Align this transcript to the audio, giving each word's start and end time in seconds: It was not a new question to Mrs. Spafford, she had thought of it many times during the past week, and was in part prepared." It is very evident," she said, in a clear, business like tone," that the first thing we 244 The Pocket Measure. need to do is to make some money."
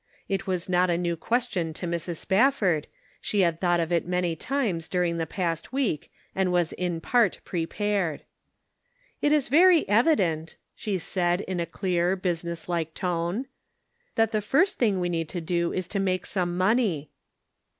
It 0.27 0.47
was 0.47 0.67
not 0.67 0.89
a 0.89 0.97
new 0.97 1.15
question 1.15 1.73
to 1.73 1.85
Mrs. 1.85 2.17
Spafford, 2.17 2.87
she 3.21 3.41
had 3.41 3.61
thought 3.61 3.79
of 3.79 3.91
it 3.91 4.07
many 4.07 4.35
times 4.35 4.87
during 4.87 5.17
the 5.19 5.27
past 5.27 5.71
week, 5.71 6.11
and 6.33 6.51
was 6.51 6.73
in 6.73 7.01
part 7.01 7.37
prepared." 7.45 8.23
It 9.21 9.31
is 9.31 9.47
very 9.47 9.87
evident," 9.87 10.55
she 10.75 10.97
said, 10.97 11.41
in 11.41 11.59
a 11.59 11.67
clear, 11.67 12.15
business 12.15 12.67
like 12.67 12.95
tone," 12.95 13.45
that 14.15 14.31
the 14.31 14.41
first 14.41 14.79
thing 14.79 14.99
we 14.99 15.07
244 15.07 15.07
The 15.07 15.19
Pocket 15.19 15.19
Measure. 15.19 15.19
need 15.19 15.29
to 15.29 15.69
do 15.69 15.77
is 15.77 15.87
to 15.89 15.99
make 15.99 16.25
some 16.25 16.57
money." 16.57 17.11